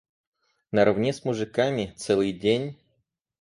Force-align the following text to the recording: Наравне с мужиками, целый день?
Наравне 0.71 1.13
с 1.13 1.23
мужиками, 1.25 1.93
целый 1.95 2.33
день? 2.33 2.75